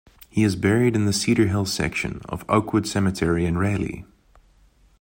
He 0.31 0.41
is 0.43 0.55
buried 0.55 0.95
in 0.95 1.05
the 1.05 1.13
Cedar 1.13 1.45
Hill 1.45 1.67
Section 1.67 2.21
of 2.27 2.43
Oakwood 2.49 2.87
Cemetery 2.87 3.45
in 3.45 3.59
Raleigh. 3.59 4.03